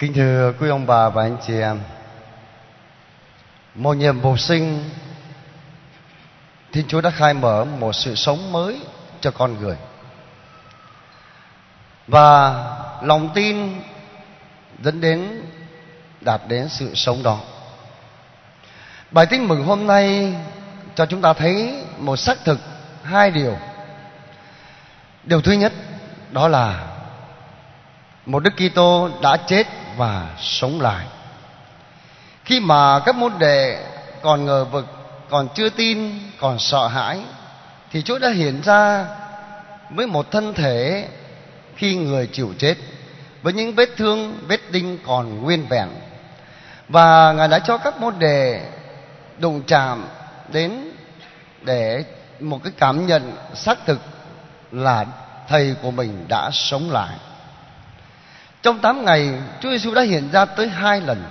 [0.00, 1.80] Kính thưa quý ông bà và anh chị em,
[3.74, 4.90] Một nhiệm vụ sinh,
[6.72, 8.80] Thiên Chúa đã khai mở một sự sống mới
[9.20, 9.76] cho con người.
[12.06, 12.54] Và
[13.02, 13.80] lòng tin
[14.82, 15.42] dẫn đến,
[16.20, 17.38] đạt đến sự sống đó.
[19.10, 20.34] Bài tin mừng hôm nay
[20.94, 22.58] cho chúng ta thấy một xác thực
[23.02, 23.56] hai điều.
[25.24, 25.72] Điều thứ nhất,
[26.30, 26.86] đó là
[28.26, 29.66] một Đức Kitô đã chết
[30.00, 31.06] và sống lại.
[32.44, 33.86] Khi mà các môn đệ
[34.22, 34.86] còn ngờ vực,
[35.30, 37.20] còn chưa tin, còn sợ hãi
[37.90, 39.06] thì Chúa đã hiện ra
[39.90, 41.08] với một thân thể
[41.76, 42.74] khi người chịu chết
[43.42, 45.88] với những vết thương, vết đinh còn nguyên vẹn.
[46.88, 48.60] Và Ngài đã cho các môn đệ
[49.38, 50.08] đụng chạm
[50.52, 50.90] đến
[51.62, 52.04] để
[52.40, 54.00] một cái cảm nhận xác thực
[54.72, 55.06] là
[55.48, 57.16] thầy của mình đã sống lại.
[58.62, 59.28] Trong 8 ngày,
[59.60, 61.24] Chúa Giêsu đã hiện ra tới hai lần.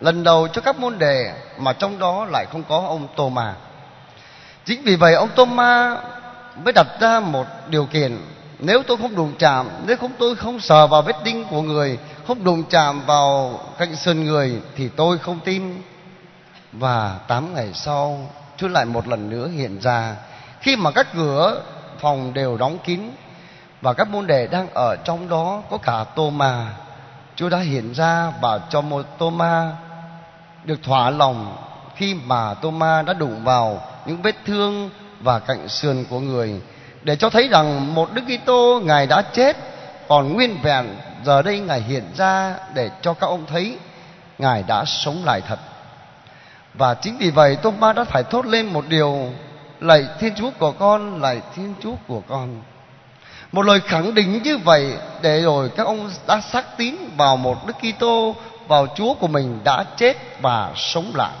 [0.00, 3.54] Lần đầu cho các môn đề mà trong đó lại không có ông Tô Ma.
[4.64, 5.96] Chính vì vậy ông Tô Ma
[6.64, 8.18] mới đặt ra một điều kiện
[8.58, 11.98] nếu tôi không đụng chạm nếu không tôi không sờ vào vết đinh của người
[12.26, 15.82] không đụng chạm vào cạnh sườn người thì tôi không tin
[16.72, 20.16] và tám ngày sau chúa lại một lần nữa hiện ra
[20.60, 21.62] khi mà các cửa
[21.98, 23.00] phòng đều đóng kín
[23.80, 26.66] và các môn đệ đang ở trong đó, có cả tô ma
[27.36, 29.72] chúa đã hiện ra và cho một tô ma
[30.64, 31.56] được thỏa lòng
[31.96, 36.60] khi mà tô ma đã đụng vào những vết thương và cạnh sườn của người,
[37.02, 39.56] để cho thấy rằng một đức kitô, ngài đã chết.
[40.08, 43.78] Còn nguyên vẹn giờ đây ngài hiện ra để cho các ông thấy
[44.38, 45.58] ngài đã sống lại thật.
[46.74, 49.32] Và chính vì vậy tô ma đã phải thốt lên một điều,
[49.80, 52.62] lạy thiên chúa của con, lạy thiên chúa của con
[53.52, 57.66] một lời khẳng định như vậy để rồi các ông đã xác tín vào một
[57.66, 58.36] Đức Kitô,
[58.68, 61.34] vào Chúa của mình đã chết và sống lại.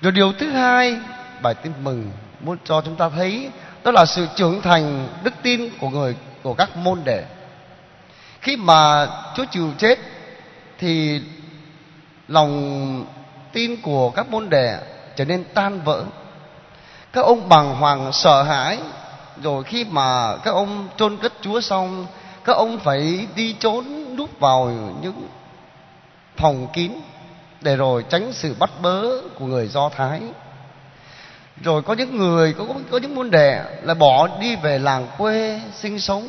[0.00, 0.96] Rồi điều thứ hai,
[1.42, 3.50] bài tin mừng muốn cho chúng ta thấy,
[3.84, 7.24] đó là sự trưởng thành đức tin của người, của các môn đệ.
[8.40, 9.06] Khi mà
[9.36, 9.98] Chúa chịu chết
[10.78, 11.20] thì
[12.28, 13.04] lòng
[13.52, 14.78] tin của các môn đệ
[15.16, 16.04] trở nên tan vỡ.
[17.12, 18.78] Các ông bàng hoàng sợ hãi
[19.42, 22.06] rồi khi mà các ông chôn cất Chúa xong,
[22.44, 25.28] các ông phải đi trốn núp vào những
[26.36, 26.92] phòng kín
[27.60, 29.02] để rồi tránh sự bắt bớ
[29.38, 30.20] của người Do Thái.
[31.62, 35.60] Rồi có những người, có có những môn đệ là bỏ đi về làng quê
[35.74, 36.28] sinh sống.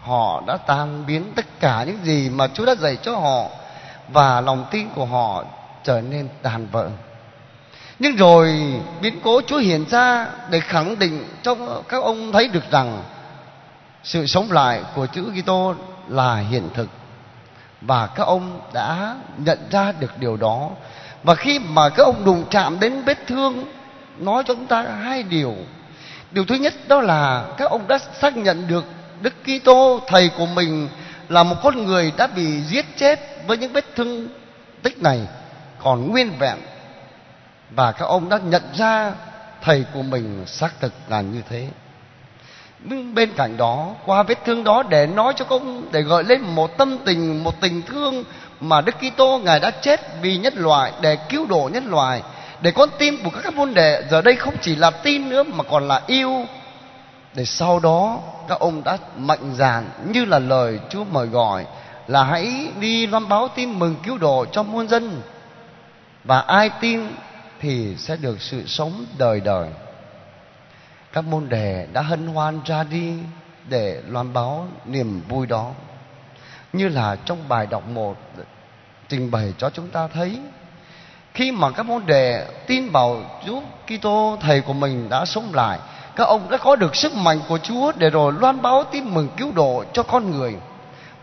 [0.00, 3.48] Họ đã tan biến tất cả những gì mà Chúa đã dạy cho họ
[4.08, 5.44] và lòng tin của họ
[5.84, 6.88] trở nên tàn vỡ
[8.00, 8.62] nhưng rồi
[9.00, 11.56] biến cố Chúa hiện ra để khẳng định cho
[11.88, 13.02] các ông thấy được rằng
[14.04, 15.74] sự sống lại của chữ Kitô
[16.08, 16.88] là hiện thực.
[17.80, 20.70] Và các ông đã nhận ra được điều đó.
[21.22, 23.64] Và khi mà các ông đụng chạm đến vết thương,
[24.18, 25.54] nói cho chúng ta hai điều.
[26.30, 28.84] Điều thứ nhất đó là các ông đã xác nhận được
[29.22, 30.88] Đức Kitô, thầy của mình,
[31.28, 34.28] là một con người đã bị giết chết với những vết thương
[34.82, 35.20] tích này.
[35.82, 36.56] Còn nguyên vẹn
[37.70, 39.12] và các ông đã nhận ra
[39.62, 41.68] thầy của mình xác thực là như thế.
[42.84, 46.40] Nhưng bên cạnh đó, qua vết thương đó để nói cho công để gợi lên
[46.40, 48.24] một tâm tình, một tình thương
[48.60, 52.22] mà Đức Kitô ngài đã chết vì nhân loại, để cứu độ nhân loại,
[52.60, 55.64] để con tim của các môn đệ giờ đây không chỉ là tin nữa mà
[55.70, 56.44] còn là yêu.
[57.34, 61.66] Để sau đó, các ông đã mạnh dạn như là lời Chúa mời gọi
[62.06, 65.22] là hãy đi loan báo tin mừng cứu độ cho muôn dân.
[66.24, 67.08] Và ai tin
[67.60, 69.68] thì sẽ được sự sống đời đời.
[71.12, 73.14] Các môn đề đã hân hoan ra đi
[73.68, 75.72] để loan báo niềm vui đó.
[76.72, 78.16] Như là trong bài đọc một
[79.08, 80.38] trình bày cho chúng ta thấy,
[81.34, 85.78] khi mà các môn đề tin vào Chúa Kitô, thầy của mình đã sống lại,
[86.16, 89.28] các ông đã có được sức mạnh của Chúa để rồi loan báo tin mừng
[89.36, 90.56] cứu độ cho con người.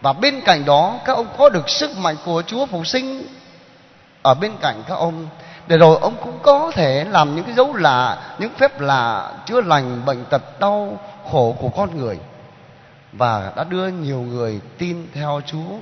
[0.02, 3.28] Và bên cạnh đó, các ông có được sức mạnh của Chúa phục sinh.
[4.22, 5.28] Ở bên cạnh các ông
[5.68, 9.62] để rồi ông cũng có thể làm những cái dấu lạ, những phép lạ chữa
[9.62, 11.00] lành bệnh tật đau
[11.32, 12.20] khổ của con người.
[13.14, 15.78] Và đã đưa nhiều người tin theo Chúa.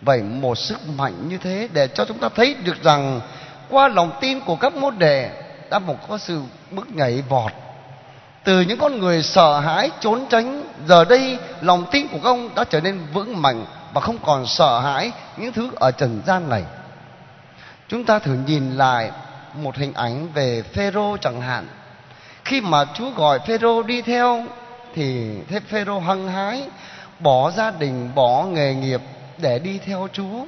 [0.00, 3.20] Vậy một sức mạnh như thế để cho chúng ta thấy được rằng
[3.70, 5.30] qua lòng tin của các môn đệ
[5.70, 7.52] đã một có sự bước nhảy vọt.
[8.44, 12.54] Từ những con người sợ hãi, trốn tránh, giờ đây lòng tin của các ông
[12.54, 16.48] đã trở nên vững mạnh và không còn sợ hãi những thứ ở trần gian
[16.48, 16.64] này.
[17.88, 19.10] Chúng ta thử nhìn lại
[19.54, 21.66] một hình ảnh về Phêrô chẳng hạn.
[22.44, 24.44] Khi mà Chúa gọi Phêrô đi theo
[24.94, 26.62] thì thế Phêrô hăng hái
[27.18, 29.00] bỏ gia đình, bỏ nghề nghiệp
[29.38, 30.44] để đi theo Chúa.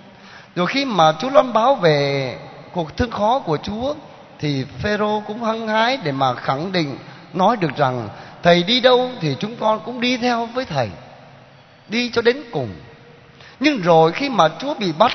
[0.54, 2.36] Rồi khi mà Chúa loan báo về
[2.72, 3.94] cuộc thương khó của Chúa
[4.38, 6.98] thì Phêrô cũng hăng hái để mà khẳng định
[7.32, 8.08] nói được rằng
[8.42, 10.90] thầy đi đâu thì chúng con cũng đi theo với thầy.
[11.88, 12.68] Đi cho đến cùng.
[13.60, 15.12] Nhưng rồi khi mà Chúa bị bắt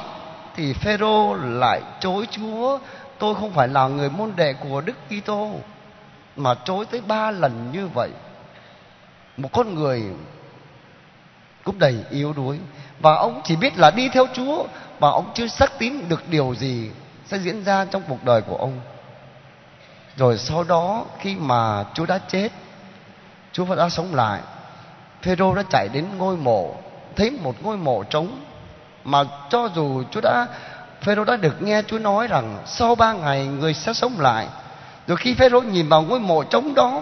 [0.55, 2.79] thì Phêrô lại chối Chúa,
[3.19, 5.51] tôi không phải là người môn đệ của Đức Kitô
[6.35, 8.09] mà chối tới ba lần như vậy.
[9.37, 10.03] Một con người
[11.63, 12.59] cũng đầy yếu đuối
[12.99, 14.65] và ông chỉ biết là đi theo Chúa
[14.99, 16.91] và ông chưa xác tín được điều gì
[17.25, 18.79] sẽ diễn ra trong cuộc đời của ông.
[20.15, 22.49] Rồi sau đó khi mà Chúa đã chết,
[23.51, 24.41] Chúa vẫn đã sống lại.
[25.21, 26.75] Phêrô đã chạy đến ngôi mộ,
[27.15, 28.39] thấy một ngôi mộ trống
[29.03, 30.47] mà cho dù Chúa đã
[31.01, 34.47] Phêrô đã được nghe Chúa nói rằng sau ba ngày người sẽ sống lại.
[35.07, 37.01] Rồi khi Phêrô nhìn vào ngôi mộ trống đó,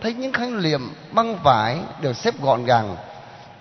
[0.00, 0.80] thấy những khăn liệm
[1.12, 2.96] băng vải được xếp gọn gàng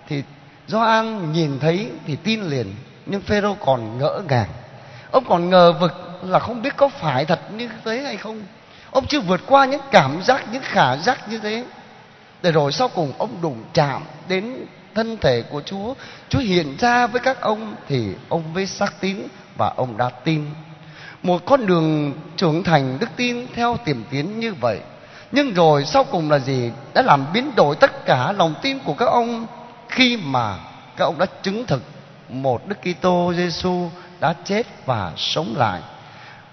[0.07, 0.23] thì
[0.67, 2.75] Gioan nhìn thấy thì tin liền,
[3.05, 4.49] nhưng Phêrô còn ngỡ ngàng.
[5.11, 5.93] Ông còn ngờ vực
[6.23, 8.43] là không biết có phải thật như thế hay không.
[8.91, 11.65] Ông chưa vượt qua những cảm giác, những khả giác như thế.
[12.41, 14.65] Để rồi sau cùng ông đụng chạm đến
[14.97, 15.93] thân thể của Chúa.
[16.29, 19.17] Chúa hiện ra với các ông thì ông mới xác tín
[19.57, 20.45] và ông đã tin.
[21.23, 24.79] Một con đường trưởng thành đức tin theo tiềm tiến như vậy.
[25.31, 26.71] Nhưng rồi sau cùng là gì?
[26.93, 29.45] Đã làm biến đổi tất cả lòng tin của các ông
[29.89, 30.57] khi mà
[30.97, 31.83] các ông đã chứng thực
[32.29, 33.89] một Đức Kitô Giêsu
[34.19, 35.81] đã chết và sống lại.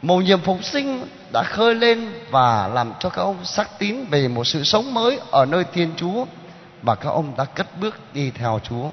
[0.02, 4.29] Mầu nhiệm phục sinh đã khơi lên và làm cho các ông xác tín về
[4.29, 6.25] một sự sống mới ở nơi Thiên Chúa
[6.84, 8.90] và các ông đã cất bước đi theo Chúa.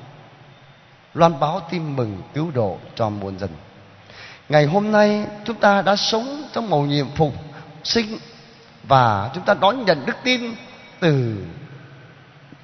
[1.13, 3.49] Loan báo tin mừng cứu độ cho muôn dân.
[4.49, 7.33] Ngày hôm nay, chúng ta đã sống trong mầu nhiệm phục
[7.83, 8.17] sinh
[8.83, 10.55] và chúng ta đón nhận đức tin
[10.99, 11.45] từ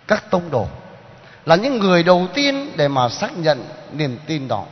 [0.07, 0.67] các tông đồ
[1.45, 3.63] là những người đầu tiên để mà xác nhận
[3.93, 4.65] niềm tin đó.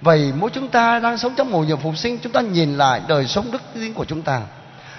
[0.00, 3.00] Vậy mỗi chúng ta đang sống trong mùa nhiệm phục sinh, Chúng ta nhìn lại
[3.08, 4.42] đời sống đức tin của chúng ta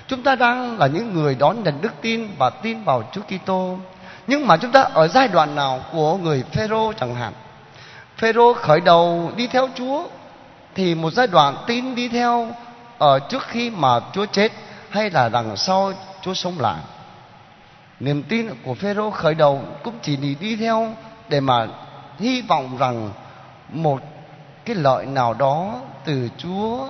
[0.07, 3.77] Chúng ta đang là những người đón nhận đức tin Và tin vào Chúa Kitô
[4.27, 7.33] nhưng mà chúng ta ở giai đoạn nào Của người Phêrô chẳng hạn?
[8.17, 10.03] Phêrô khởi đầu đi theo Chúa
[10.75, 12.47] Thì một giai đoạn tin đi theo
[12.97, 14.51] Ở trước khi mà Chúa chết
[14.89, 16.79] Hay là đằng sau Chúa sống lại.
[17.99, 20.93] Niềm tin của Phêrô khởi đầu Cũng chỉ đi theo
[21.29, 21.67] Để mà
[22.19, 23.11] hy vọng rằng
[23.69, 24.01] một
[24.65, 25.75] cái lợi nào đó
[26.05, 26.87] từ Chúa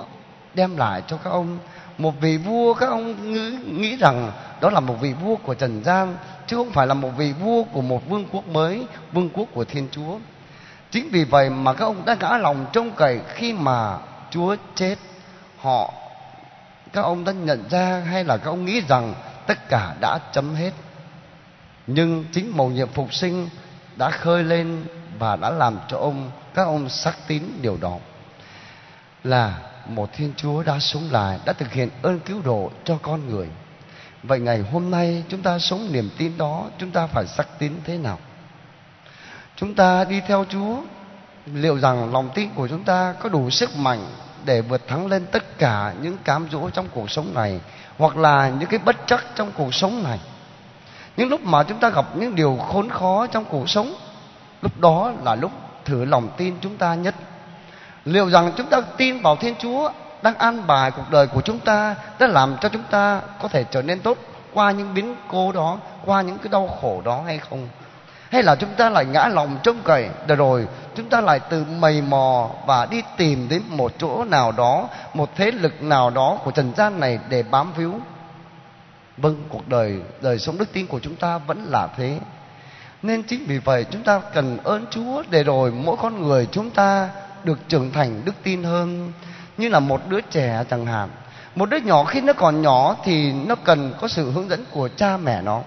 [0.54, 1.58] đem lại cho các ông.
[1.98, 5.84] Một vị vua các ông nghĩ, nghĩ rằng đó là một vị vua của trần
[5.84, 6.16] gian,
[6.46, 9.64] chứ không phải là một vị vua của một vương quốc mới, vương quốc của
[9.64, 10.18] thiên chúa.
[10.90, 13.98] Chính vì vậy mà các ông đã ngã lòng trông cậy khi mà
[14.30, 14.96] chúa chết.
[15.58, 15.94] Họ,
[16.92, 19.14] các ông đã nhận ra hay là các ông nghĩ rằng
[19.46, 20.72] tất cả đã chấm hết.
[21.86, 23.48] Nhưng chính mầu nhiệm phục sinh
[23.96, 24.84] đã khơi lên
[25.18, 27.96] và đã làm cho ông, các ông xác tín điều đó.
[29.24, 33.28] Là một thiên chúa đã sống lại, đã thực hiện ơn cứu độ cho con
[33.30, 33.48] người
[34.22, 37.72] vậy ngày hôm nay chúng ta sống niềm tin đó, chúng ta phải sắc tín
[37.84, 38.18] thế nào?
[39.56, 40.76] Chúng ta đi theo chúa,
[41.46, 44.06] liệu rằng lòng tin của chúng ta có đủ sức mạnh
[44.44, 47.60] để vượt thắng lên tất cả những cám dỗ trong cuộc sống này,
[47.98, 50.18] hoặc là những cái bất chắc trong cuộc sống này?
[51.16, 53.94] Những lúc mà chúng ta gặp những điều khốn khó trong cuộc sống,
[54.62, 55.50] lúc đó là lúc
[55.84, 57.14] thử lòng tin chúng ta nhất.
[58.04, 59.90] Liệu rằng chúng ta tin vào thiên chúa
[60.22, 63.64] đang an bài cuộc đời của chúng ta, đã làm cho chúng ta có thể
[63.70, 64.18] trở nên tốt
[64.52, 67.68] qua những biến cố đó, qua những cái đau khổ đó hay không?
[68.30, 71.64] Hay là chúng ta lại ngã lòng trông cậy, để rồi chúng ta lại từ
[71.64, 76.38] mầy mò và đi tìm đến một chỗ nào đó, một thế lực nào đó
[76.44, 78.00] của trần gian này để bám víu?
[79.16, 82.18] Vâng cuộc đời đời sống đức tin của chúng ta vẫn là thế.
[83.02, 86.70] Nên chính vì vậy chúng ta cần ơn Chúa để rồi mỗi con người chúng
[86.70, 87.08] ta
[87.44, 89.12] được trưởng thành đức tin hơn
[89.56, 91.08] như là một đứa trẻ chẳng hạn.
[91.54, 94.88] Một đứa nhỏ khi nó còn nhỏ thì nó cần có sự hướng dẫn của
[94.96, 95.60] cha mẹ nó.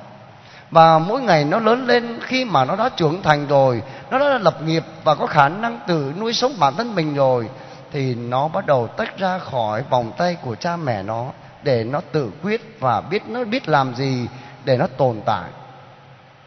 [0.71, 4.37] Và mỗi ngày nó lớn lên khi mà nó đã trưởng thành rồi, nó đã
[4.37, 7.49] lập nghiệp và có khả năng tự nuôi sống bản thân mình rồi,
[7.91, 11.31] thì nó bắt đầu tách ra khỏi vòng tay của cha mẹ nó
[11.63, 14.27] để nó tự quyết và biết nó biết làm gì
[14.65, 15.49] để nó tồn tại.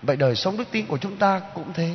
[0.03, 1.91] Vậy đời sống đức tin của chúng ta cũng thế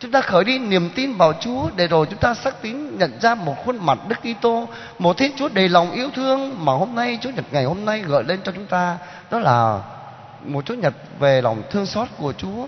[0.00, 3.20] chúng ta khởi đi niềm tin vào Chúa để rồi chúng ta xác tín nhận
[3.20, 6.94] ra một khuôn mặt Đức Kitô, một Thiên Chúa đầy lòng yêu thương mà hôm
[6.94, 8.98] nay Chúa Nhật ngày hôm nay gợi lên cho chúng ta
[9.30, 9.80] đó là
[10.44, 12.66] một Chúa Nhật về lòng thương xót của Chúa.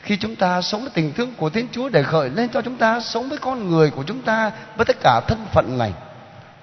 [0.00, 2.76] Khi chúng ta sống với tình thương của Thiên Chúa để gợi lên cho chúng
[2.76, 5.92] ta sống với con người của chúng ta với tất cả thân phận này.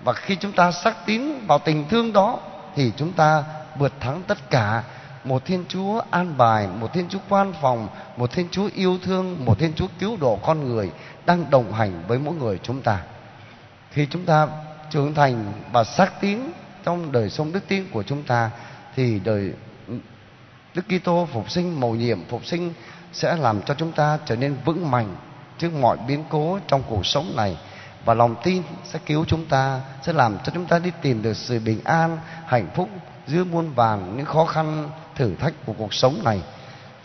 [0.03, 2.39] Và khi chúng ta xác tín vào tình thương đó
[2.75, 3.43] thì chúng ta
[3.77, 4.83] vượt thắng tất cả
[5.23, 7.87] một thiên chúa an bài, một thiên chúa quan phòng,
[8.17, 10.91] một thiên chúa yêu thương, một thiên chúa cứu độ con người
[11.25, 12.99] đang đồng hành với mỗi người chúng ta.
[13.91, 14.47] Khi chúng ta
[14.89, 16.39] trưởng thành và xác tín
[16.83, 18.51] trong đời sống đức tin của chúng ta,
[18.95, 19.53] thì đời
[20.73, 22.73] Đức Kitô phục sinh mầu nhiệm, phục sinh
[23.13, 25.15] sẽ làm cho chúng ta trở nên vững mạnh
[25.57, 27.57] trước mọi biến cố trong cuộc sống này.
[28.05, 31.37] Và lòng tin sẽ cứu chúng ta, sẽ làm cho chúng ta đi tìm được
[31.37, 32.89] sự bình an, hạnh phúc
[33.27, 36.41] giữa muôn vàn, những khó khăn thử thách của cuộc sống này.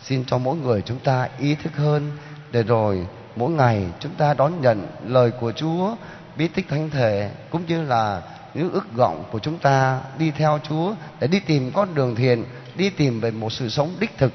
[0.01, 2.11] Xin cho mỗi người chúng ta ý thức hơn
[2.51, 5.95] để rồi mỗi ngày chúng ta đón nhận lời của Chúa,
[6.35, 8.21] bí tích thánh thể cũng như là
[8.53, 12.43] những ước vọng của chúng ta đi theo Chúa để đi tìm con đường thiền
[12.75, 14.31] đi tìm về một sự sống đích thực.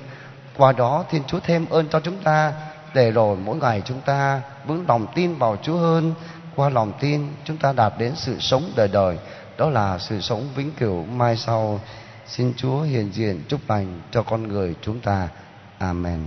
[0.56, 2.52] Qua đó Thiên Chúa thêm ơn cho chúng ta
[2.94, 6.14] để rồi mỗi ngày chúng ta vững lòng tin vào Chúa hơn.
[6.56, 9.18] Qua lòng tin, chúng ta đạt đến sự sống đời đời.
[9.58, 11.80] Đó là sự sống vĩnh cửu mai sau
[12.26, 15.28] xin Chúa hiện diện chúc lành cho con người chúng ta.
[15.78, 16.20] Amen.